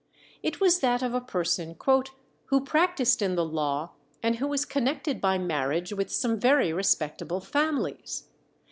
[0.41, 1.77] It was that of a person
[2.45, 3.91] "who practised in the law,
[4.23, 8.23] and who was connected by marriage with some very respectable families.